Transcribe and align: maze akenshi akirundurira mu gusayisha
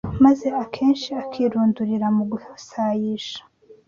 maze 0.23 0.47
akenshi 0.63 1.09
akirundurira 1.23 2.07
mu 2.15 2.23
gusayisha 2.31 3.39